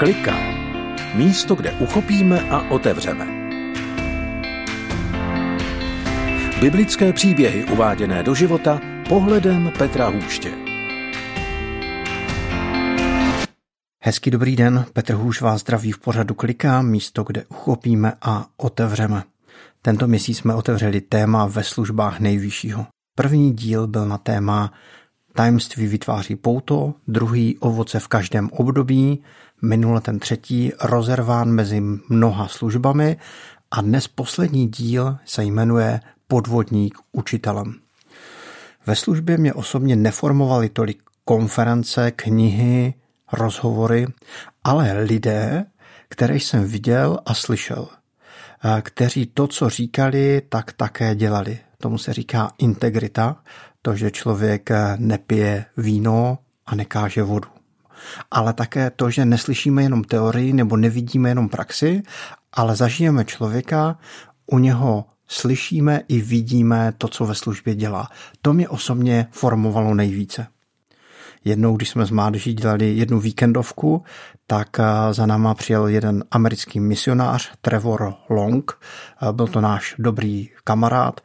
Klika. 0.00 0.36
Místo, 1.14 1.54
kde 1.54 1.72
uchopíme 1.72 2.40
a 2.50 2.70
otevřeme. 2.70 3.26
Biblické 6.60 7.12
příběhy 7.12 7.64
uváděné 7.64 8.22
do 8.22 8.34
života 8.34 8.80
pohledem 9.08 9.72
Petra 9.78 10.08
Hůště. 10.08 10.52
Hezký 14.02 14.30
dobrý 14.30 14.56
den, 14.56 14.84
Petr 14.92 15.14
Hůš 15.14 15.40
vás 15.40 15.60
zdraví 15.60 15.92
v 15.92 15.98
pořadu 15.98 16.34
Klika, 16.34 16.82
místo, 16.82 17.22
kde 17.22 17.44
uchopíme 17.44 18.12
a 18.22 18.46
otevřeme. 18.56 19.22
Tento 19.82 20.06
měsíc 20.06 20.38
jsme 20.38 20.54
otevřeli 20.54 21.00
téma 21.00 21.46
ve 21.46 21.64
službách 21.64 22.20
nejvyššího. 22.20 22.86
První 23.16 23.52
díl 23.52 23.86
byl 23.86 24.06
na 24.08 24.18
téma 24.18 24.72
Tajemství 25.34 25.86
vytváří 25.86 26.36
pouto, 26.36 26.94
druhý 27.08 27.58
ovoce 27.58 28.00
v 28.00 28.08
každém 28.08 28.50
období, 28.52 29.22
minule 29.62 30.00
ten 30.00 30.18
třetí 30.18 30.72
rozerván 30.82 31.50
mezi 31.50 31.82
mnoha 32.08 32.48
službami 32.48 33.16
a 33.70 33.80
dnes 33.80 34.08
poslední 34.08 34.68
díl 34.68 35.16
se 35.24 35.44
jmenuje 35.44 36.00
Podvodník 36.28 36.98
učitelem. 37.12 37.74
Ve 38.86 38.96
službě 38.96 39.38
mě 39.38 39.54
osobně 39.54 39.96
neformovaly 39.96 40.68
tolik 40.68 41.02
konference, 41.24 42.10
knihy, 42.10 42.94
rozhovory, 43.32 44.06
ale 44.64 45.02
lidé, 45.02 45.64
které 46.08 46.36
jsem 46.36 46.64
viděl 46.64 47.18
a 47.26 47.34
slyšel, 47.34 47.88
kteří 48.82 49.26
to, 49.26 49.46
co 49.46 49.68
říkali, 49.68 50.42
tak 50.48 50.72
také 50.72 51.14
dělali. 51.14 51.58
Tomu 51.78 51.98
se 51.98 52.12
říká 52.12 52.52
integrita, 52.58 53.36
to, 53.82 53.96
že 53.96 54.10
člověk 54.10 54.70
nepije 54.96 55.64
víno 55.76 56.38
a 56.66 56.74
nekáže 56.74 57.22
vodu. 57.22 57.48
Ale 58.30 58.52
také 58.52 58.90
to, 58.90 59.10
že 59.10 59.24
neslyšíme 59.24 59.82
jenom 59.82 60.04
teorii 60.04 60.52
nebo 60.52 60.76
nevidíme 60.76 61.28
jenom 61.28 61.48
praxi, 61.48 62.02
ale 62.52 62.76
zažijeme 62.76 63.24
člověka, 63.24 63.98
u 64.46 64.58
něho 64.58 65.04
slyšíme 65.28 66.00
i 66.08 66.20
vidíme 66.20 66.92
to, 66.98 67.08
co 67.08 67.26
ve 67.26 67.34
službě 67.34 67.74
dělá. 67.74 68.08
To 68.42 68.52
mě 68.52 68.68
osobně 68.68 69.26
formovalo 69.30 69.94
nejvíce. 69.94 70.46
Jednou, 71.44 71.76
když 71.76 71.88
jsme 71.88 72.06
s 72.06 72.10
mládeží 72.10 72.54
dělali 72.54 72.96
jednu 72.96 73.20
víkendovku, 73.20 74.02
tak 74.46 74.80
eh, 74.80 74.84
za 75.14 75.26
náma 75.26 75.54
přijel 75.54 75.86
jeden 75.86 76.24
americký 76.30 76.80
misionář, 76.80 77.50
Trevor 77.60 78.14
Long. 78.30 78.80
Eh, 79.22 79.32
byl 79.32 79.46
to 79.46 79.60
náš 79.60 79.94
dobrý 79.98 80.48
kamarád 80.64 81.20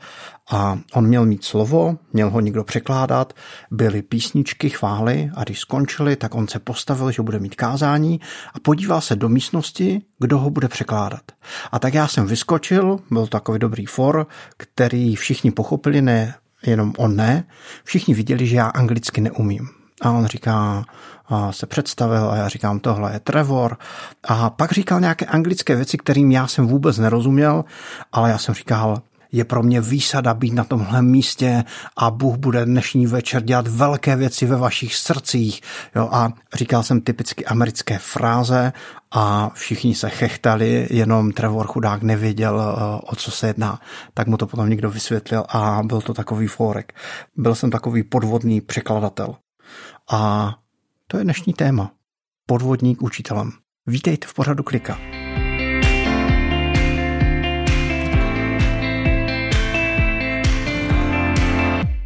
a 0.52 0.80
on 0.94 1.08
měl 1.08 1.26
mít 1.26 1.44
slovo, 1.44 1.98
měl 2.14 2.30
ho 2.30 2.40
někdo 2.40 2.64
překládat, 2.64 3.34
byly 3.72 4.02
písničky, 4.02 4.70
chvály 4.70 5.32
a 5.36 5.44
když 5.44 5.60
skončili, 5.60 6.16
tak 6.16 6.36
on 6.36 6.48
se 6.48 6.60
postavil, 6.60 7.12
že 7.12 7.22
bude 7.22 7.40
mít 7.40 7.56
kázání 7.56 8.20
a 8.54 8.60
podíval 8.60 9.02
se 9.02 9.16
do 9.16 9.30
místnosti, 9.30 10.02
kdo 10.20 10.40
ho 10.40 10.50
bude 10.50 10.68
překládat. 10.68 11.22
A 11.72 11.80
tak 11.80 11.94
já 11.94 12.08
jsem 12.08 12.28
vyskočil, 12.28 13.00
byl 13.12 13.28
takový 13.28 13.60
dobrý 13.60 13.86
for, 13.86 14.28
který 14.58 15.16
všichni 15.16 15.52
pochopili, 15.52 16.02
ne 16.02 16.36
jenom 16.68 16.94
on 16.98 17.16
ne, 17.16 17.44
všichni 17.84 18.14
viděli, 18.14 18.48
že 18.48 18.56
já 18.56 18.68
anglicky 18.68 19.22
neumím. 19.22 19.70
A 20.02 20.12
on 20.12 20.26
říká, 20.26 20.86
a 21.28 21.52
se 21.52 21.66
představil 21.66 22.32
a 22.32 22.36
já 22.36 22.48
říkám, 22.48 22.80
tohle 22.80 23.14
je 23.14 23.20
Trevor. 23.20 23.78
A 24.24 24.50
pak 24.50 24.72
říkal 24.72 25.00
nějaké 25.00 25.26
anglické 25.26 25.76
věci, 25.76 25.98
kterým 25.98 26.32
já 26.32 26.48
jsem 26.48 26.68
vůbec 26.68 26.98
nerozuměl, 26.98 27.66
ale 28.12 28.30
já 28.30 28.38
jsem 28.38 28.56
říkal, 28.56 29.02
je 29.36 29.46
pro 29.46 29.64
mě 29.64 29.82
výsada 29.82 30.34
být 30.34 30.54
na 30.54 30.64
tomhle 30.64 31.02
místě 31.02 31.64
a 31.98 32.12
Bůh 32.12 32.38
bude 32.38 32.66
dnešní 32.66 33.08
večer 33.08 33.44
dělat 33.44 33.68
velké 33.68 34.16
věci 34.16 34.46
ve 34.46 34.56
vašich 34.56 34.96
srdcích. 34.96 35.62
Jo, 35.96 36.10
a 36.12 36.34
říkal 36.54 36.84
jsem 36.84 37.02
typicky 37.02 37.46
americké 37.46 37.98
fráze 37.98 38.74
a 39.12 39.52
všichni 39.54 39.96
se 39.96 40.10
chechtali, 40.10 40.88
jenom 40.90 41.32
Trevor 41.32 41.68
chudák 41.68 42.04
nevěděl, 42.04 42.62
eh, 42.62 43.02
o 43.12 43.16
co 43.16 43.32
se 43.32 43.48
jedná. 43.48 43.80
Tak 44.14 44.28
mu 44.28 44.38
to 44.38 44.48
potom 44.48 44.70
někdo 44.70 44.90
vysvětlil 44.90 45.44
a 45.50 45.82
byl 45.84 46.02
to 46.02 46.14
takový 46.14 46.48
fórek. 46.48 46.94
Byl 47.38 47.56
jsem 47.56 47.72
takový 47.72 48.04
podvodný 48.04 48.62
překladatel. 48.62 49.36
A 50.12 50.54
to 51.08 51.18
je 51.18 51.24
dnešní 51.24 51.54
téma. 51.54 51.92
Podvodník 52.46 53.02
učitelem. 53.02 53.52
Vítejte 53.88 54.28
v 54.28 54.34
pořadu 54.34 54.64
Klika. 54.64 55.15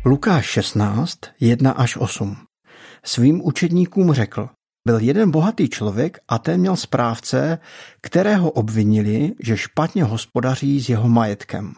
Lukáš 0.09 0.45
16, 0.45 1.19
1 1.39 1.71
až 1.71 1.97
8. 1.97 2.37
Svým 3.03 3.45
učedníkům 3.45 4.13
řekl, 4.13 4.49
byl 4.87 4.99
jeden 4.99 5.31
bohatý 5.31 5.69
člověk 5.69 6.17
a 6.27 6.37
ten 6.37 6.59
měl 6.59 6.75
správce, 6.75 7.59
kterého 8.01 8.51
obvinili, 8.51 9.33
že 9.39 9.57
špatně 9.57 10.03
hospodaří 10.03 10.81
s 10.81 10.89
jeho 10.89 11.09
majetkem. 11.09 11.73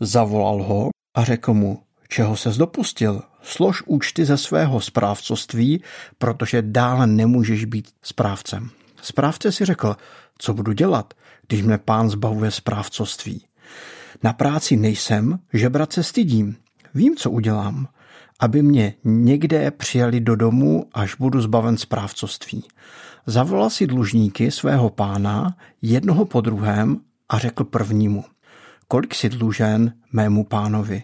Zavolal 0.00 0.62
ho 0.62 0.88
a 1.16 1.24
řekl 1.24 1.54
mu, 1.54 1.82
čeho 2.08 2.36
se 2.36 2.50
dopustil, 2.50 3.22
slož 3.42 3.82
účty 3.86 4.24
ze 4.24 4.36
svého 4.36 4.80
správcovství, 4.80 5.82
protože 6.18 6.62
dále 6.62 7.06
nemůžeš 7.06 7.64
být 7.64 7.90
správcem. 8.02 8.70
Správce 9.02 9.52
si 9.52 9.64
řekl, 9.64 9.96
co 10.38 10.54
budu 10.54 10.72
dělat, 10.72 11.14
když 11.48 11.62
mne 11.62 11.78
pán 11.78 12.10
zbavuje 12.10 12.50
správcovství. 12.50 13.46
Na 14.22 14.32
práci 14.32 14.76
nejsem, 14.76 15.38
žebrat 15.52 15.92
se 15.92 16.02
stydím. 16.02 16.56
Vím, 16.96 17.16
co 17.16 17.30
udělám, 17.30 17.88
aby 18.40 18.62
mě 18.62 18.94
někde 19.04 19.70
přijali 19.70 20.20
do 20.20 20.36
domu, 20.36 20.86
až 20.92 21.14
budu 21.14 21.40
zbaven 21.40 21.76
správcovství. 21.76 22.64
Zavolal 23.26 23.70
si 23.70 23.86
dlužníky 23.86 24.50
svého 24.50 24.90
pána, 24.90 25.56
jednoho 25.82 26.24
po 26.24 26.40
druhém, 26.40 27.00
a 27.28 27.38
řekl 27.38 27.64
prvnímu, 27.64 28.24
kolik 28.88 29.14
si 29.14 29.28
dlužen 29.28 29.92
mému 30.12 30.44
pánovi. 30.44 31.02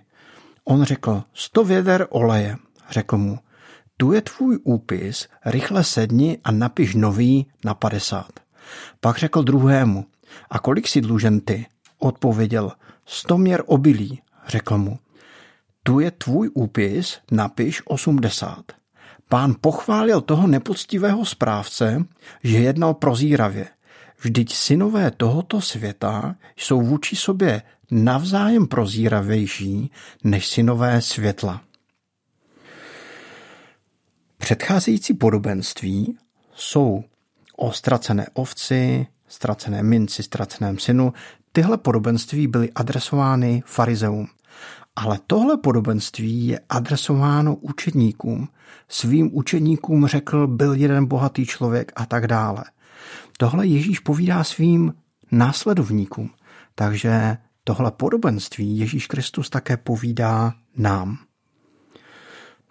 On 0.65 0.85
řekl, 0.85 1.23
sto 1.35 1.65
věder 1.65 2.07
oleje. 2.11 2.57
Řekl 2.91 3.17
mu, 3.17 3.39
tu 3.97 4.13
je 4.13 4.21
tvůj 4.21 4.59
úpis, 4.65 5.29
rychle 5.45 5.85
sedni 5.85 6.39
a 6.45 6.53
napiš 6.53 6.95
nový 6.95 7.47
na 7.65 7.75
padesát. 7.75 8.33
Pak 9.01 9.19
řekl 9.19 9.43
druhému, 9.43 10.07
a 10.51 10.59
kolik 10.59 10.89
si 10.89 11.01
dlužen 11.01 11.41
ty? 11.41 11.67
Odpověděl, 11.99 12.73
sto 13.07 13.39
měr 13.39 13.63
obilí. 13.67 14.23
Řekl 14.47 14.79
mu, 14.79 14.99
tu 15.83 16.01
je 16.01 16.11
tvůj 16.11 16.51
úpis, 16.55 17.19
napiš 17.31 17.83
osmdesát. 17.85 18.65
Pán 19.29 19.55
pochválil 19.61 20.21
toho 20.21 20.47
nepoctivého 20.47 21.25
správce, 21.25 22.05
že 22.45 22.59
jednal 22.59 22.95
prozíravě. 22.95 23.69
Vždyť 24.21 24.55
synové 24.55 25.11
tohoto 25.11 25.61
světa 25.61 26.37
jsou 26.57 26.83
vůči 26.83 27.17
sobě 27.17 27.63
navzájem 27.91 28.67
prozíravější 28.67 29.91
než 30.25 30.49
synové 30.49 31.03
světla. 31.03 31.63
Předcházející 34.39 35.15
podobenství 35.15 36.19
jsou 36.55 37.05
o 37.57 37.73
ztracené 37.73 38.27
ovci, 38.33 39.07
ztracené 39.29 39.83
minci, 39.83 40.23
ztraceném 40.23 40.79
synu. 40.79 41.13
Tyhle 41.53 41.79
podobenství 41.79 42.47
byly 42.47 42.71
adresovány 42.75 43.63
farizeům. 43.67 44.29
Ale 44.97 45.19
tohle 45.27 45.57
podobenství 45.57 46.47
je 46.47 46.61
adresováno 46.69 47.55
učedníkům. 47.55 48.49
Svým 48.89 49.37
učedníkům 49.37 50.07
řekl, 50.07 50.47
byl 50.47 50.75
jeden 50.75 51.07
bohatý 51.07 51.47
člověk 51.47 51.93
a 51.97 52.07
tak 52.07 52.27
dále. 52.27 52.65
Tohle 53.39 53.67
Ježíš 53.67 53.99
povídá 53.99 54.45
svým 54.45 54.95
následovníkům. 55.31 56.31
Takže 56.75 57.37
tohle 57.65 57.91
podobenství 57.91 58.79
Ježíš 58.79 59.07
Kristus 59.07 59.51
také 59.51 59.77
povídá 59.77 60.55
nám. 60.77 61.19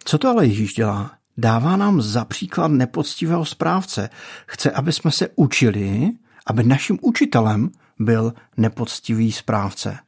Co 0.04 0.18
to 0.18 0.28
ale 0.28 0.46
Ježíš 0.46 0.74
dělá? 0.74 1.10
Dává 1.36 1.76
nám 1.76 2.02
za 2.02 2.24
příklad 2.24 2.68
nepoctivého 2.68 3.44
správce. 3.44 4.10
Chce, 4.46 4.70
aby 4.70 4.92
jsme 4.92 5.10
se 5.10 5.28
učili, 5.36 6.10
aby 6.46 6.64
naším 6.64 6.98
učitelem 7.02 7.70
byl 7.98 8.34
nepoctivý 8.56 9.32
správce. 9.32 9.98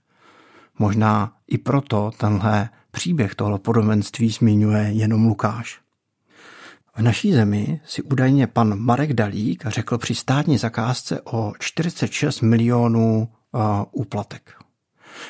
Možná 0.78 1.32
i 1.46 1.58
proto 1.58 2.10
tenhle 2.18 2.68
příběh 2.90 3.34
tohle 3.34 3.58
podobenství 3.58 4.30
zmiňuje 4.30 4.82
jenom 4.82 5.26
Lukáš. 5.26 5.80
V 6.96 7.02
naší 7.02 7.32
zemi 7.32 7.80
si 7.84 8.02
údajně 8.02 8.46
pan 8.46 8.78
Marek 8.78 9.12
Dalík 9.12 9.66
řekl 9.66 9.98
při 9.98 10.14
státní 10.14 10.58
zakázce 10.58 11.20
o 11.20 11.52
46 11.58 12.40
milionů 12.40 13.28
uh, 13.52 13.60
úplatek. 13.92 14.54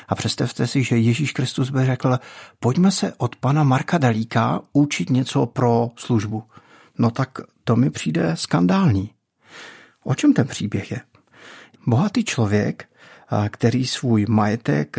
A 0.07 0.15
představte 0.15 0.67
si, 0.67 0.83
že 0.83 0.97
Ježíš 0.97 1.31
Kristus 1.31 1.69
by 1.69 1.85
řekl, 1.85 2.19
pojďme 2.59 2.91
se 2.91 3.13
od 3.17 3.35
pana 3.35 3.63
Marka 3.63 3.97
Dalíka 3.97 4.61
učit 4.73 5.09
něco 5.09 5.45
pro 5.45 5.89
službu. 5.95 6.43
No 6.97 7.11
tak 7.11 7.39
to 7.63 7.75
mi 7.75 7.89
přijde 7.89 8.31
skandální. 8.35 9.11
O 10.03 10.15
čem 10.15 10.33
ten 10.33 10.47
příběh 10.47 10.91
je? 10.91 11.01
Bohatý 11.87 12.23
člověk, 12.23 12.89
který 13.49 13.87
svůj 13.87 14.25
majetek 14.29 14.97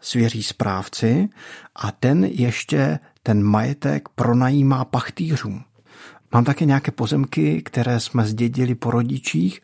svěří 0.00 0.42
správci 0.42 1.28
a 1.76 1.92
ten 1.92 2.24
ještě 2.24 2.98
ten 3.22 3.42
majetek 3.42 4.08
pronajímá 4.08 4.84
pachtýřům. 4.84 5.64
Mám 6.32 6.44
také 6.44 6.64
nějaké 6.64 6.90
pozemky, 6.90 7.62
které 7.62 8.00
jsme 8.00 8.26
zdědili 8.26 8.74
po 8.74 8.90
rodičích 8.90 9.60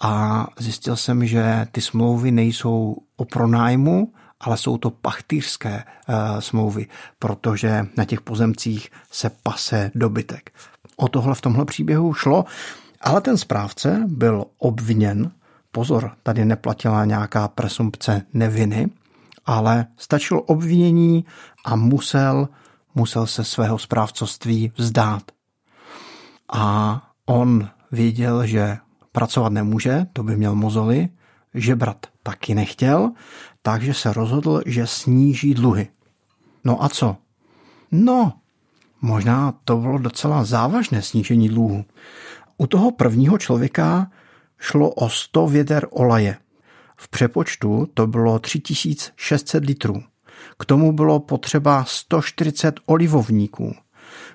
a 0.00 0.46
zjistil 0.58 0.96
jsem, 0.96 1.26
že 1.26 1.66
ty 1.72 1.80
smlouvy 1.80 2.30
nejsou 2.30 2.96
o 3.16 3.24
pronájmu, 3.24 4.12
ale 4.40 4.56
jsou 4.56 4.78
to 4.78 4.90
pachtýřské 4.90 5.84
uh, 6.08 6.40
smlouvy, 6.40 6.86
protože 7.18 7.86
na 7.96 8.04
těch 8.04 8.20
pozemcích 8.20 8.90
se 9.10 9.30
pase 9.42 9.90
dobytek. 9.94 10.50
O 10.96 11.08
tohle 11.08 11.34
v 11.34 11.40
tomhle 11.40 11.64
příběhu 11.64 12.14
šlo, 12.14 12.44
ale 13.00 13.20
ten 13.20 13.36
správce 13.36 14.04
byl 14.06 14.44
obviněn. 14.58 15.30
Pozor, 15.72 16.12
tady 16.22 16.44
neplatila 16.44 17.04
nějaká 17.04 17.48
presumpce 17.48 18.22
neviny, 18.32 18.90
ale 19.46 19.86
stačilo 19.96 20.42
obvinění 20.42 21.24
a 21.64 21.76
musel, 21.76 22.48
musel 22.94 23.26
se 23.26 23.44
svého 23.44 23.78
správcovství 23.78 24.72
vzdát. 24.76 25.22
A 26.52 27.02
on 27.26 27.68
věděl, 27.92 28.46
že 28.46 28.78
pracovat 29.12 29.52
nemůže, 29.52 30.06
to 30.12 30.22
by 30.22 30.36
měl 30.36 30.54
mozoly, 30.54 31.08
žebrat 31.54 32.06
taky 32.22 32.54
nechtěl, 32.54 33.10
takže 33.62 33.94
se 33.94 34.12
rozhodl, 34.12 34.62
že 34.66 34.86
sníží 34.86 35.54
dluhy. 35.54 35.88
No 36.64 36.84
a 36.84 36.88
co? 36.88 37.16
No, 37.92 38.32
možná 39.02 39.54
to 39.64 39.76
bylo 39.76 39.98
docela 39.98 40.44
závažné 40.44 41.02
snížení 41.02 41.48
dluhu. 41.48 41.84
U 42.58 42.66
toho 42.66 42.90
prvního 42.90 43.38
člověka 43.38 44.10
šlo 44.62 44.90
o 44.90 45.08
100 45.08 45.46
věder 45.46 45.86
olaje. 45.90 46.36
V 46.96 47.08
přepočtu 47.08 47.88
to 47.94 48.06
bylo 48.06 48.38
3600 48.38 49.64
litrů. 49.64 50.02
K 50.58 50.64
tomu 50.64 50.92
bylo 50.92 51.20
potřeba 51.20 51.84
140 51.84 52.80
olivovníků. 52.86 53.74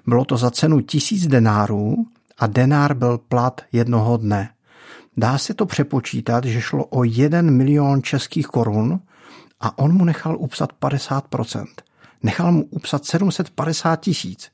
Bylo 0.07 0.25
to 0.25 0.37
za 0.37 0.51
cenu 0.51 0.81
1000 0.81 1.27
denárů 1.27 1.95
a 2.37 2.47
denár 2.47 2.93
byl 2.93 3.17
plat 3.17 3.61
jednoho 3.71 4.17
dne. 4.17 4.49
Dá 5.17 5.37
se 5.37 5.53
to 5.53 5.65
přepočítat, 5.65 6.45
že 6.45 6.61
šlo 6.61 6.85
o 6.85 7.03
1 7.03 7.41
milion 7.41 8.01
českých 8.01 8.47
korun 8.47 8.99
a 9.59 9.77
on 9.77 9.93
mu 9.93 10.05
nechal 10.05 10.37
upsat 10.39 10.69
50%. 10.81 11.65
Nechal 12.23 12.51
mu 12.51 12.63
upsat 12.63 13.05
750 13.05 13.95
tisíc. 13.95 14.51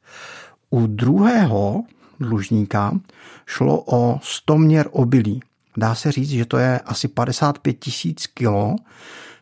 U 0.70 0.88
druhého 0.88 1.84
dlužníka 2.20 3.00
šlo 3.46 3.84
o 3.88 4.20
100 4.24 4.58
měr 4.58 4.90
obilí. 4.92 5.42
Dá 5.78 5.96
se 5.96 6.12
říct, 6.12 6.30
že 6.30 6.46
to 6.46 6.58
je 6.58 6.80
asi 6.80 7.08
55 7.08 7.74
tisíc 7.74 8.28
kilo, 8.28 8.76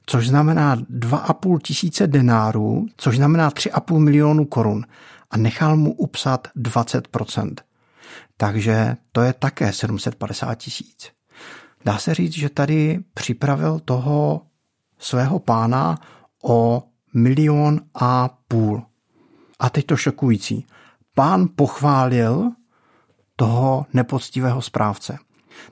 což 0.06 0.28
znamená 0.28 0.76
2,5 0.76 1.60
tisíce 1.60 2.08
denárů, 2.08 2.86
což 2.98 3.16
znamená 3.16 3.50
3,5 3.50 4.00
milionu 4.00 4.46
korun. 4.46 4.86
A 5.32 5.38
nechal 5.38 5.78
mu 5.78 5.94
upsat 5.94 6.48
20%. 6.58 7.56
Takže 8.38 8.98
to 9.12 9.22
je 9.22 9.34
také 9.34 9.74
750 9.74 10.56
tisíc. 10.56 11.12
Dá 11.86 11.98
se 11.98 12.14
říct, 12.14 12.34
že 12.34 12.50
tady 12.50 13.00
připravil 13.14 13.80
toho 13.80 14.42
svého 15.00 15.40
pána 15.40 16.00
o 16.44 16.84
milion 17.14 17.82
a 17.96 18.30
půl. 18.48 18.84
A 19.60 19.70
teď 19.70 19.86
to 19.86 19.98
šokující. 19.98 20.66
Pán 21.16 21.48
pochválil 21.56 22.52
toho 23.36 23.86
nepoctivého 23.94 24.62
správce. 24.62 25.18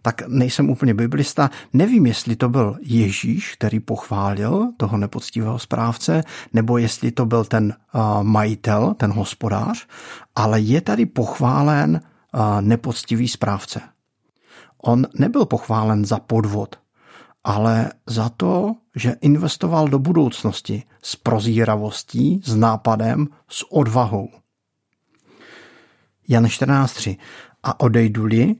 Tak 0.01 0.27
nejsem 0.27 0.69
úplně 0.69 0.94
biblista, 0.94 1.50
nevím, 1.74 2.06
jestli 2.06 2.36
to 2.36 2.50
byl 2.50 2.77
Ježíš, 2.81 3.53
který 3.53 3.80
pochválil 3.80 4.71
toho 4.77 4.97
nepoctivého 4.97 5.59
správce, 5.59 6.24
nebo 6.53 6.77
jestli 6.77 7.12
to 7.12 7.25
byl 7.25 7.45
ten 7.45 7.74
uh, 7.94 8.24
majitel, 8.24 8.94
ten 8.94 9.12
hospodář, 9.12 9.88
ale 10.36 10.59
je 10.59 10.81
tady 10.81 11.06
pochválen 11.06 12.01
uh, 12.33 12.41
nepoctivý 12.62 13.27
správce. 13.27 13.81
On 14.83 15.07
nebyl 15.19 15.45
pochválen 15.45 16.06
za 16.06 16.19
podvod, 16.19 16.75
ale 17.44 17.91
za 18.06 18.30
to, 18.30 18.75
že 18.95 19.15
investoval 19.21 19.88
do 19.88 20.00
budoucnosti 20.00 20.83
s 21.01 21.15
prozíravostí, 21.15 22.41
s 22.45 22.56
nápadem, 22.56 23.27
s 23.47 23.71
odvahou. 23.71 24.30
Jan 26.27 26.45
14.3. 26.45 27.18
A 27.63 27.80
odejdu-li, 27.80 28.56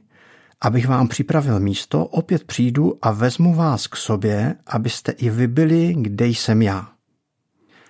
abych 0.60 0.88
vám 0.88 1.08
připravil 1.08 1.60
místo, 1.60 2.06
opět 2.06 2.44
přijdu 2.44 2.98
a 3.02 3.10
vezmu 3.10 3.54
vás 3.54 3.86
k 3.86 3.96
sobě, 3.96 4.54
abyste 4.66 5.12
i 5.12 5.30
vy 5.30 5.46
byli, 5.46 5.94
kde 5.98 6.26
jsem 6.26 6.62
já. 6.62 6.88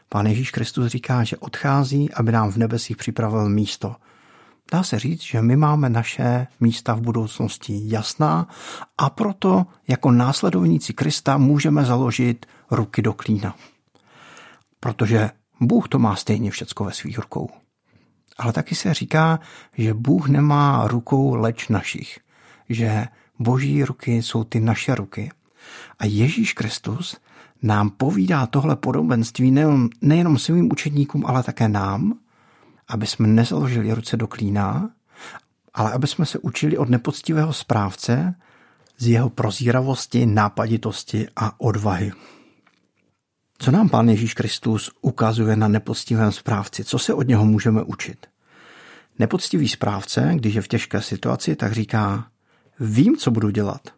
Pán 0.08 0.26
Ježíš 0.26 0.50
Kristus 0.50 0.86
říká, 0.86 1.24
že 1.24 1.36
odchází, 1.36 2.12
aby 2.12 2.32
nám 2.32 2.52
v 2.52 2.56
nebesích 2.56 2.96
připravil 2.96 3.48
místo– 3.48 3.96
Dá 4.72 4.82
se 4.82 4.98
říct, 4.98 5.22
že 5.22 5.42
my 5.42 5.56
máme 5.56 5.90
naše 5.90 6.46
místa 6.60 6.94
v 6.94 7.00
budoucnosti 7.00 7.80
jasná 7.84 8.48
a 8.98 9.10
proto 9.10 9.66
jako 9.88 10.10
následovníci 10.10 10.92
Krista 10.92 11.38
můžeme 11.38 11.84
založit 11.84 12.46
ruky 12.70 13.02
do 13.02 13.12
klína. 13.12 13.54
Protože 14.80 15.30
Bůh 15.60 15.88
to 15.88 15.98
má 15.98 16.16
stejně 16.16 16.50
všecko 16.50 16.84
ve 16.84 16.92
svých 16.92 17.18
rukou. 17.18 17.50
Ale 18.38 18.52
taky 18.52 18.74
se 18.74 18.94
říká, 18.94 19.40
že 19.78 19.94
Bůh 19.94 20.28
nemá 20.28 20.86
rukou 20.86 21.34
leč 21.34 21.68
našich, 21.68 22.18
že 22.70 23.06
boží 23.38 23.84
ruky 23.84 24.22
jsou 24.22 24.44
ty 24.44 24.60
naše 24.60 24.94
ruky. 24.94 25.30
A 25.98 26.06
Ježíš 26.06 26.52
Kristus 26.52 27.16
nám 27.62 27.90
povídá 27.90 28.46
tohle 28.46 28.76
podobenství 28.76 29.50
nejenom, 29.50 29.88
nejenom 30.00 30.38
svým 30.38 30.72
učedníkům, 30.72 31.26
ale 31.26 31.42
také 31.42 31.68
nám, 31.68 32.18
aby 32.88 33.06
jsme 33.06 33.28
nezaložili 33.28 33.92
ruce 33.92 34.16
do 34.16 34.26
klína, 34.26 34.90
ale 35.74 35.92
aby 35.92 36.06
jsme 36.06 36.26
se 36.26 36.38
učili 36.38 36.78
od 36.78 36.88
nepoctivého 36.88 37.52
správce 37.52 38.34
z 38.98 39.06
jeho 39.06 39.30
prozíravosti, 39.30 40.26
nápaditosti 40.26 41.28
a 41.36 41.60
odvahy. 41.60 42.12
Co 43.58 43.70
nám 43.70 43.88
Pán 43.88 44.08
Ježíš 44.08 44.34
Kristus 44.34 44.90
ukazuje 45.00 45.56
na 45.56 45.68
nepoctivém 45.68 46.32
správci? 46.32 46.84
Co 46.84 46.98
se 46.98 47.14
od 47.14 47.28
něho 47.28 47.44
můžeme 47.44 47.82
učit? 47.82 48.26
Nepoctivý 49.18 49.68
správce, 49.68 50.32
když 50.34 50.54
je 50.54 50.62
v 50.62 50.68
těžké 50.68 51.02
situaci, 51.02 51.56
tak 51.56 51.72
říká, 51.72 52.26
vím, 52.80 53.16
co 53.16 53.30
budu 53.30 53.50
dělat. 53.50 53.88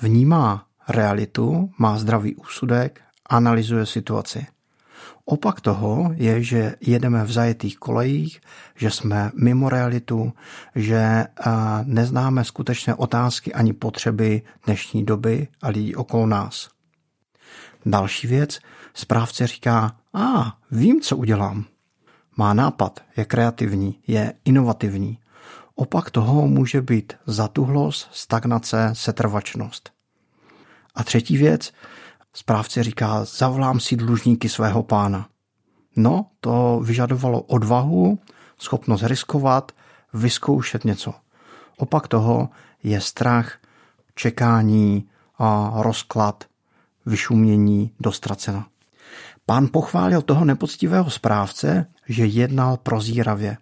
Vnímá 0.00 0.66
realitu, 0.88 1.70
má 1.78 1.98
zdravý 1.98 2.34
úsudek, 2.34 3.00
analyzuje 3.26 3.86
situaci. 3.86 4.46
Opak 5.24 5.60
toho 5.60 6.10
je, 6.14 6.42
že 6.42 6.74
jedeme 6.80 7.24
v 7.24 7.32
zajetých 7.32 7.78
kolejích, 7.78 8.40
že 8.76 8.90
jsme 8.90 9.30
mimo 9.34 9.68
realitu, 9.68 10.32
že 10.74 11.26
neznáme 11.84 12.44
skutečné 12.44 12.94
otázky 12.94 13.52
ani 13.52 13.72
potřeby 13.72 14.42
dnešní 14.66 15.04
doby 15.04 15.48
a 15.62 15.68
lidí 15.68 15.96
okolo 15.96 16.26
nás. 16.26 16.68
Další 17.86 18.26
věc, 18.26 18.58
správce 18.94 19.46
říká, 19.46 19.96
a 20.14 20.58
vím, 20.70 21.00
co 21.00 21.16
udělám. 21.16 21.64
Má 22.36 22.54
nápad, 22.54 23.00
je 23.16 23.24
kreativní, 23.24 23.98
je 24.06 24.34
inovativní. 24.44 25.18
Opak 25.74 26.10
toho 26.10 26.46
může 26.46 26.82
být 26.82 27.12
zatuhlost, 27.26 28.08
stagnace, 28.12 28.90
setrvačnost. 28.92 29.90
A 30.94 31.04
třetí 31.04 31.36
věc, 31.36 31.72
Správce 32.34 32.82
říká, 32.82 33.24
zavolám 33.24 33.80
si 33.80 33.96
dlužníky 33.96 34.48
svého 34.48 34.82
pána. 34.82 35.28
No, 35.96 36.26
to 36.40 36.80
vyžadovalo 36.84 37.40
odvahu, 37.40 38.18
schopnost 38.58 39.02
riskovat, 39.02 39.72
vyzkoušet 40.14 40.84
něco. 40.84 41.14
Opak 41.76 42.08
toho 42.08 42.48
je 42.82 43.00
strach, 43.00 43.58
čekání 44.14 45.08
a 45.38 45.72
rozklad, 45.76 46.44
vyšumění, 47.06 47.90
dostracena. 48.00 48.66
Pán 49.46 49.68
pochválil 49.72 50.22
toho 50.22 50.44
nepoctivého 50.44 51.10
správce, 51.10 51.86
že 52.08 52.26
jednal 52.26 52.76
prozíravě. 52.76 53.56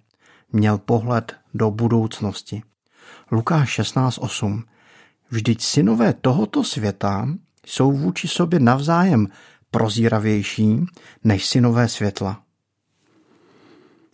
Měl 0.52 0.78
pohled 0.78 1.37
do 1.54 1.71
budoucnosti. 1.71 2.62
Lukáš 3.30 3.78
16.8. 3.78 4.62
Vždyť 5.30 5.62
synové 5.62 6.12
tohoto 6.12 6.64
světa 6.64 7.28
jsou 7.66 7.92
vůči 7.92 8.28
sobě 8.28 8.61
navzájem 8.61 9.28
prozíravější 9.71 10.87
než 11.25 11.47
synové 11.47 11.88
světla. 11.88 12.42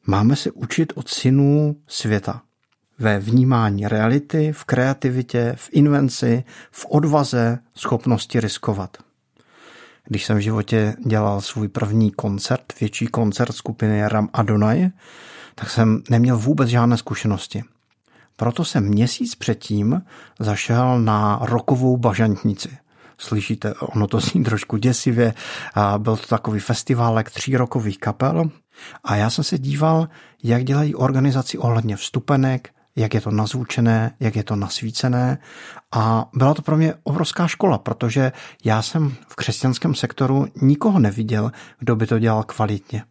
Máme 0.06 0.36
se 0.36 0.50
učit 0.50 0.92
od 0.96 1.08
synů 1.08 1.76
světa 1.86 2.42
ve 2.98 3.18
vnímání 3.18 3.88
reality, 3.88 4.52
v 4.52 4.64
kreativitě, 4.64 5.52
v 5.56 5.68
invenci, 5.72 6.44
v 6.70 6.86
odvaze, 6.88 7.58
schopnosti 7.74 8.40
riskovat. 8.40 8.96
Když 10.04 10.24
jsem 10.24 10.36
v 10.36 10.40
životě 10.40 10.94
dělal 11.06 11.40
svůj 11.40 11.68
první 11.68 12.10
koncert, 12.10 12.80
větší 12.80 13.06
koncert 13.06 13.52
skupiny 13.52 14.08
Ram 14.08 14.28
Adonai, 14.32 14.90
tak 15.58 15.70
jsem 15.70 16.02
neměl 16.10 16.38
vůbec 16.38 16.68
žádné 16.68 16.96
zkušenosti. 16.96 17.64
Proto 18.36 18.64
jsem 18.64 18.84
měsíc 18.84 19.34
předtím 19.34 20.02
zašel 20.40 21.00
na 21.00 21.38
rokovou 21.42 21.96
bažantnici– 21.96 22.78
slyšíte, 23.18 23.74
ono 23.74 24.06
to 24.06 24.20
zní 24.20 24.44
trošku 24.44 24.76
děsivě. 24.76 25.34
Byl 25.98 26.16
to 26.16 26.26
takový 26.26 26.60
festiválek 26.60 27.30
třírokových 27.30 27.98
kapel 27.98 28.50
a 29.04 29.16
já 29.16 29.30
jsem 29.30 29.44
se 29.44 29.58
díval, 29.58 30.08
jak 30.42 30.64
dělají 30.64 30.94
organizaci 30.94 31.58
ohledně 31.58 31.96
vstupenek, 31.96 32.70
jak 32.96 33.14
je 33.14 33.20
to 33.20 33.30
nazvučené, 33.30 34.14
jak 34.20 34.36
je 34.36 34.44
to 34.44 34.56
nasvícené 34.56 35.38
a 35.92 36.28
byla 36.34 36.54
to 36.54 36.62
pro 36.62 36.76
mě 36.76 36.94
obrovská 37.02 37.48
škola, 37.48 37.78
protože 37.78 38.32
já 38.64 38.82
jsem 38.82 39.14
v 39.28 39.36
křesťanském 39.36 39.94
sektoru 39.94 40.46
nikoho 40.62 40.98
neviděl, 40.98 41.52
kdo 41.78 41.96
by 41.96 42.06
to 42.06 42.18
dělal 42.18 42.42
kvalitně. 42.42 43.04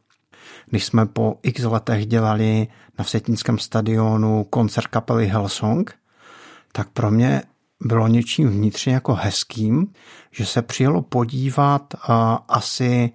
Když 0.69 0.85
jsme 0.85 1.05
po 1.05 1.39
x 1.43 1.63
letech 1.63 2.05
dělali 2.05 2.67
na 2.97 3.03
Vsetnickém 3.03 3.59
stadionu 3.59 4.43
koncert 4.43 4.87
kapely 4.87 5.27
Hellsong, 5.27 5.95
tak 6.71 6.89
pro 6.89 7.11
mě 7.11 7.43
bylo 7.83 8.07
něčím 8.07 8.49
vnitřně 8.49 8.93
jako 8.93 9.13
hezkým, 9.13 9.93
že 10.31 10.45
se 10.45 10.61
přijelo 10.61 11.01
podívat 11.01 11.93
asi 12.47 13.11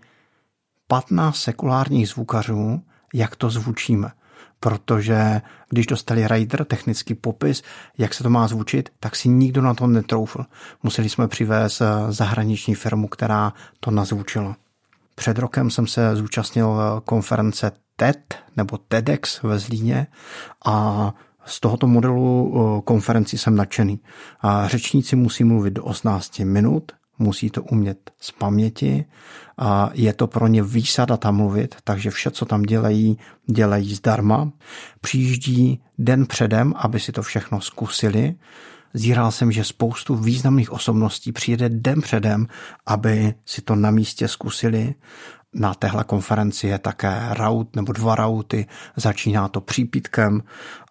15 0.87 1.37
sekulárních 1.37 2.09
zvukařů, 2.09 2.83
jak 3.14 3.37
to 3.37 3.50
zvučíme. 3.50 4.11
Protože 4.61 5.42
když 5.69 5.87
dostali 5.87 6.28
rider, 6.28 6.64
technický 6.64 7.14
popis, 7.14 7.62
jak 7.99 8.14
se 8.14 8.23
to 8.23 8.30
má 8.30 8.49
zvučit, 8.49 8.88
tak 9.00 9.16
si 9.16 9.28
nikdo 9.28 9.62
na 9.62 9.75
to 9.75 9.87
netroufl. 9.87 10.45
Museli 10.83 11.09
jsme 11.09 11.28
přivést 11.28 11.80
eh, 11.80 11.87
zahraniční 12.09 12.75
firmu, 12.75 13.09
která 13.09 13.52
to 13.80 13.90
nazvučila. 13.90 14.57
Před 15.21 15.39
rokem 15.39 15.71
jsem 15.71 15.87
se 15.87 16.17
zúčastnil 16.17 17.00
konference 17.05 17.73
TED 17.97 18.35
nebo 18.57 18.79
TEDx 18.79 19.43
ve 19.43 19.59
Zlíně 19.59 20.07
a 20.65 21.15
z 21.45 21.61
tohoto 21.61 21.87
modelu 21.87 22.55
eh, 22.55 22.83
konferenci 22.85 23.39
jsem 23.39 23.57
nadšený. 23.57 24.00
A 24.41 24.69
řečníci 24.69 25.17
musí 25.17 25.45
mluvit 25.45 25.71
do 25.71 25.85
18 25.85 26.39
minut, 26.39 26.93
musí 27.19 27.50
to 27.50 27.62
umět 27.62 28.11
z 28.21 28.31
paměti 28.31 29.05
a 29.59 29.91
je 29.93 30.12
to 30.12 30.27
pro 30.27 30.47
ně 30.47 30.62
výsada 30.62 31.17
tam 31.17 31.37
mluvit, 31.37 31.77
takže 31.85 32.11
vše, 32.11 32.31
co 32.31 32.45
tam 32.45 32.62
dělají, 32.62 33.19
dělají 33.47 33.95
zdarma. 33.95 34.53
Přijíždí 35.00 35.83
den 35.99 36.27
předem, 36.27 36.75
aby 36.77 37.00
si 37.00 37.12
to 37.12 37.23
všechno 37.23 37.61
zkusili. 37.61 38.35
Zíral 38.94 39.30
jsem, 39.30 39.52
že 39.52 39.64
spoustu 39.64 40.16
významných 40.16 40.73
osobností 40.73 41.32
přijede 41.32 41.68
den 41.68 42.00
předem, 42.00 42.47
aby 42.87 43.35
si 43.44 43.62
to 43.62 43.75
na 43.75 43.90
místě 43.90 44.28
zkusili. 44.28 44.94
Na 45.54 45.75
téhle 45.75 46.04
konferenci 46.04 46.66
je 46.66 46.78
také 46.78 47.20
raut 47.30 47.76
nebo 47.76 47.92
dva 47.92 48.14
rauty, 48.14 48.66
začíná 48.97 49.49
to 49.49 49.61
přípitkem 49.61 50.42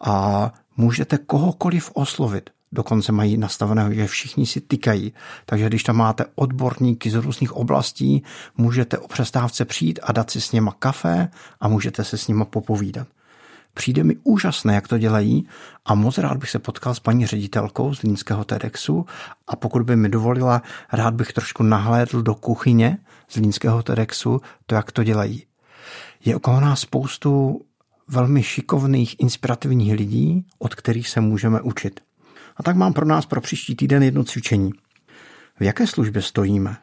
a 0.01 0.53
můžete 0.77 1.17
kohokoliv 1.17 1.91
oslovit. 1.93 2.49
Dokonce 2.71 3.11
mají 3.11 3.37
nastaveného, 3.37 3.93
že 3.93 4.07
všichni 4.07 4.45
si 4.45 4.61
tykají. 4.61 5.13
Takže 5.45 5.67
když 5.67 5.83
tam 5.83 5.97
máte 5.97 6.25
odborníky 6.35 7.09
z 7.09 7.15
různých 7.15 7.53
oblastí, 7.55 8.23
můžete 8.57 8.97
o 8.97 9.07
přestávce 9.07 9.65
přijít 9.65 9.99
a 10.03 10.11
dát 10.11 10.31
si 10.31 10.41
s 10.41 10.51
něma 10.51 10.71
kafe 10.79 11.29
a 11.59 11.67
můžete 11.67 12.03
se 12.03 12.17
s 12.17 12.27
nima 12.27 12.45
popovídat. 12.45 13.07
Přijde 13.73 14.03
mi 14.03 14.15
úžasné, 14.23 14.75
jak 14.75 14.87
to 14.87 14.97
dělají 14.97 15.47
a 15.85 15.95
moc 15.95 16.17
rád 16.17 16.37
bych 16.37 16.49
se 16.49 16.59
potkal 16.59 16.95
s 16.95 16.99
paní 16.99 17.25
ředitelkou 17.25 17.93
z 17.93 18.01
Línského 18.01 18.43
TEDxu 18.43 19.05
a 19.47 19.55
pokud 19.55 19.81
by 19.81 19.95
mi 19.95 20.09
dovolila, 20.09 20.61
rád 20.93 21.13
bych 21.13 21.33
trošku 21.33 21.63
nahlédl 21.63 22.21
do 22.21 22.35
kuchyně 22.35 22.97
z 23.29 23.35
Línského 23.35 23.83
TEDxu, 23.83 24.41
to, 24.65 24.75
jak 24.75 24.91
to 24.91 25.03
dělají. 25.03 25.43
Je 26.25 26.35
okolo 26.35 26.59
nás 26.59 26.79
spoustu 26.79 27.61
velmi 28.07 28.43
šikovných, 28.43 29.19
inspirativních 29.19 29.93
lidí, 29.93 30.45
od 30.59 30.75
kterých 30.75 31.09
se 31.09 31.21
můžeme 31.21 31.61
učit. 31.61 31.99
A 32.57 32.63
tak 32.63 32.75
mám 32.75 32.93
pro 32.93 33.05
nás 33.05 33.25
pro 33.25 33.41
příští 33.41 33.75
týden 33.75 34.03
jedno 34.03 34.23
cvičení. 34.23 34.71
V 35.59 35.63
jaké 35.63 35.87
službě 35.87 36.21
stojíme? 36.21 36.77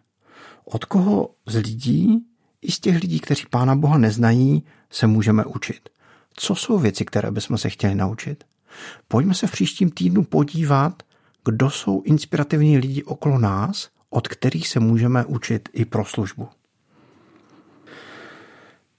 Od 0.65 0.85
koho 0.85 1.31
z 1.47 1.57
lidí, 1.57 2.19
i 2.63 2.73
z 2.73 2.81
těch 2.81 3.01
lidí, 3.01 3.21
kteří 3.21 3.45
Pána 3.51 3.77
Boha 3.77 3.99
neznají, 3.99 4.65
se 4.91 5.07
můžeme 5.07 5.45
učit? 5.45 5.89
Co 6.37 6.55
jsou 6.55 6.79
věci, 6.79 7.05
které 7.05 7.31
bychom 7.31 7.59
se 7.59 7.71
chtěli 7.71 7.95
naučit? 7.95 8.45
Pojďme 9.09 9.35
se 9.35 9.47
v 9.47 9.53
příštím 9.53 9.91
týdnu 9.91 10.25
podívat, 10.25 11.03
kdo 11.45 11.71
jsou 11.71 12.03
inspirativní 12.03 12.79
lidi 12.79 13.05
okolo 13.05 13.39
nás, 13.39 13.89
od 14.11 14.29
kterých 14.29 14.69
se 14.69 14.81
můžeme 14.81 15.25
učit 15.25 15.69
i 15.73 15.85
pro 15.85 16.05
službu. 16.05 16.49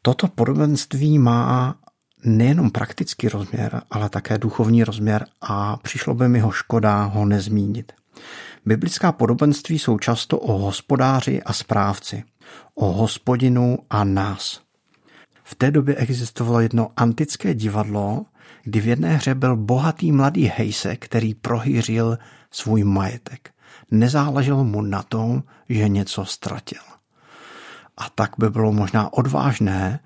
Toto 0.02 0.28
podobenství 0.28 1.20
má 1.20 1.76
nejenom 2.24 2.72
praktický 2.72 3.30
rozměr, 3.30 3.82
ale 3.92 4.10
také 4.10 4.38
duchovní 4.38 4.84
rozměr 4.84 5.26
a 5.42 5.78
přišlo 5.78 6.16
by 6.16 6.28
mi 6.28 6.40
ho 6.40 6.52
škoda 6.52 7.04
ho 7.04 7.26
nezmínit. 7.26 7.92
Biblická 8.66 9.12
podobenství 9.12 9.80
jsou 9.80 9.98
často 9.98 10.40
o 10.40 10.58
hospodáři 10.58 11.44
a 11.44 11.54
správci, 11.54 12.24
o 12.76 12.92
hospodinu 12.92 13.78
a 13.90 14.04
nás. 14.04 14.67
V 15.50 15.56
té 15.56 15.72
době 15.72 15.96
existovalo 15.96 16.60
jedno 16.60 16.90
antické 16.96 17.54
divadlo, 17.54 18.26
kdy 18.64 18.80
v 18.80 18.88
jedné 18.88 19.16
hře 19.16 19.36
byl 19.36 19.56
bohatý 19.56 20.12
mladý 20.12 20.52
hejse, 20.56 20.96
který 20.96 21.34
prohýřil 21.34 22.18
svůj 22.52 22.84
majetek. 22.84 23.52
Nezáleželo 23.92 24.64
mu 24.64 24.82
na 24.82 25.04
tom, 25.04 25.44
že 25.70 25.90
něco 25.90 26.26
ztratil. 26.26 26.82
A 27.98 28.10
tak 28.10 28.32
by 28.38 28.50
bylo 28.50 28.72
možná 28.72 29.14
odvážné 29.14 30.00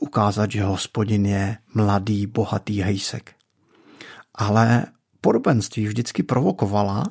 ukázat, 0.00 0.50
že 0.50 0.64
hospodin 0.64 1.26
je 1.26 1.56
mladý, 1.74 2.26
bohatý 2.26 2.82
hejsek. 2.82 3.34
Ale 4.34 4.84
podobenství 5.20 5.86
vždycky 5.86 6.22
provokovala 6.22 7.04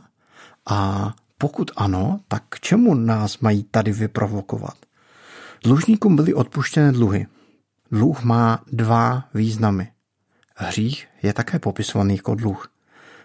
a 0.69 1.11
pokud 1.37 1.71
ano, 1.75 2.19
tak 2.27 2.43
k 2.49 2.59
čemu 2.59 2.93
nás 2.93 3.39
mají 3.39 3.63
tady 3.63 3.91
vyprovokovat? 3.91 4.75
Dlužníkům 5.63 6.15
byly 6.15 6.33
odpuštěné 6.33 6.91
dluhy. 6.91 7.27
Dluh 7.91 8.23
má 8.23 8.59
dva 8.71 9.23
významy. 9.33 9.91
Hřích 10.55 11.07
je 11.23 11.33
také 11.33 11.59
popisovaný 11.59 12.15
jako 12.15 12.35
dluh. 12.35 12.73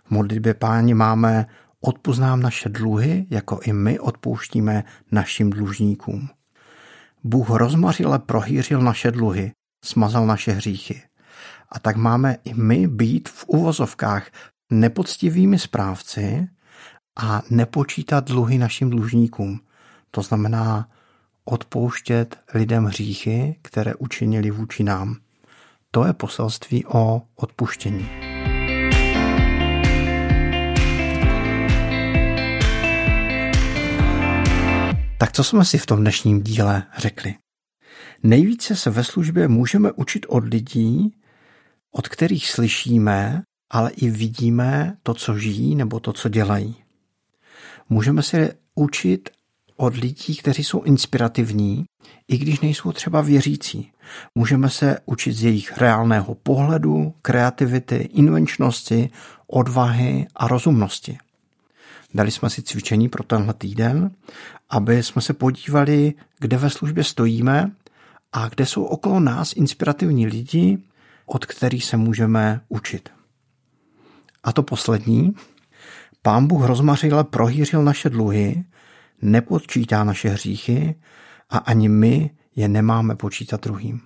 V 0.04 0.10
modlitbě 0.10 0.54
páni 0.54 0.94
máme 0.94 1.46
odpoznám 1.80 2.40
naše 2.40 2.68
dluhy, 2.68 3.26
jako 3.30 3.60
i 3.62 3.72
my 3.72 3.98
odpouštíme 3.98 4.84
našim 5.12 5.50
dlužníkům. 5.50 6.28
Bůh 7.24 7.50
rozmařile 7.50 8.18
prohýřil 8.18 8.80
naše 8.80 9.10
dluhy, 9.10 9.52
smazal 9.84 10.26
naše 10.26 10.52
hříchy. 10.52 11.02
A 11.68 11.78
tak 11.78 11.96
máme 11.96 12.36
i 12.44 12.54
my 12.54 12.88
být 12.88 13.28
v 13.28 13.44
uvozovkách 13.46 14.30
nepoctivými 14.70 15.58
správci 15.58 16.48
a 17.16 17.42
nepočítat 17.50 18.24
dluhy 18.24 18.58
našim 18.58 18.90
dlužníkům. 18.90 19.60
To 20.10 20.22
znamená 20.22 20.88
odpouštět 21.44 22.36
lidem 22.54 22.84
hříchy, 22.84 23.58
které 23.62 23.94
učinili 23.94 24.50
vůči 24.50 24.82
nám. 24.82 25.16
To 25.90 26.04
je 26.04 26.12
poselství 26.12 26.86
o 26.86 27.22
odpuštění. 27.36 28.08
Tak 35.18 35.32
co 35.32 35.44
jsme 35.44 35.64
si 35.64 35.78
v 35.78 35.86
tom 35.86 36.00
dnešním 36.00 36.42
díle 36.42 36.82
řekli? 36.96 37.34
Nejvíce 38.22 38.76
se 38.76 38.90
ve 38.90 39.04
službě 39.04 39.48
můžeme 39.48 39.92
učit 39.92 40.26
od 40.28 40.44
lidí, 40.44 41.16
od 41.92 42.08
kterých 42.08 42.50
slyšíme, 42.50 43.42
ale 43.70 43.90
i 43.90 44.10
vidíme 44.10 44.96
to, 45.02 45.14
co 45.14 45.38
žijí 45.38 45.74
nebo 45.74 46.00
to, 46.00 46.12
co 46.12 46.28
dělají. 46.28 46.76
Můžeme 47.88 48.22
se 48.22 48.54
učit 48.74 49.30
od 49.82 49.96
lidí, 49.96 50.36
kteří 50.36 50.64
jsou 50.64 50.82
inspirativní, 50.82 51.84
i 52.28 52.38
když 52.38 52.60
nejsou 52.60 52.92
třeba 52.92 53.20
věřící. 53.20 53.92
Můžeme 54.34 54.70
se 54.70 54.98
učit 55.06 55.32
z 55.32 55.44
jejich 55.44 55.78
reálného 55.78 56.34
pohledu, 56.34 57.14
kreativity, 57.22 57.96
invenčnosti, 57.96 59.10
odvahy 59.46 60.26
a 60.34 60.48
rozumnosti. 60.48 61.18
Dali 62.14 62.30
jsme 62.30 62.50
si 62.50 62.62
cvičení 62.62 63.08
pro 63.08 63.22
tenhle 63.22 63.54
týden, 63.54 64.10
aby 64.70 65.02
jsme 65.02 65.22
se 65.22 65.32
podívali, 65.32 66.14
kde 66.38 66.56
ve 66.56 66.70
službě 66.70 67.04
stojíme 67.04 67.70
a 68.32 68.48
kde 68.48 68.66
jsou 68.66 68.84
okolo 68.84 69.20
nás 69.20 69.52
inspirativní 69.52 70.26
lidi, 70.26 70.78
od 71.26 71.46
kterých 71.46 71.84
se 71.84 71.96
můžeme 71.96 72.60
učit. 72.68 73.08
A 74.44 74.52
to 74.52 74.62
poslední. 74.62 75.32
Pán 76.22 76.46
Bůh 76.46 76.64
rozmařile 76.64 77.24
prohýřil 77.24 77.84
naše 77.84 78.10
dluhy, 78.10 78.64
nepodčítá 79.22 80.04
naše 80.04 80.28
hříchy 80.28 80.94
a 81.50 81.58
ani 81.58 81.88
my 81.88 82.30
je 82.56 82.68
nemáme 82.68 83.16
počítat 83.16 83.64
druhým. 83.64 84.00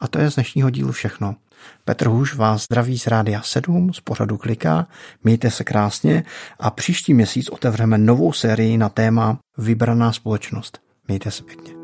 A 0.00 0.08
to 0.08 0.18
je 0.18 0.30
z 0.30 0.34
dnešního 0.34 0.70
dílu 0.70 0.92
všechno. 0.92 1.36
Petr 1.84 2.06
Huš 2.08 2.34
vás 2.34 2.62
zdraví 2.62 2.98
z 2.98 3.06
Rádia 3.06 3.42
7 3.42 3.92
z 3.92 4.00
pořadu 4.00 4.36
Klika, 4.36 4.86
mějte 5.24 5.50
se 5.50 5.64
krásně 5.64 6.24
a 6.58 6.70
příští 6.70 7.14
měsíc 7.14 7.48
otevřeme 7.48 7.98
novou 7.98 8.32
sérii 8.32 8.76
na 8.76 8.88
téma 8.88 9.38
Vybraná 9.58 10.12
společnost. 10.12 10.78
Mějte 11.08 11.30
se 11.30 11.42
pěkně. 11.42 11.83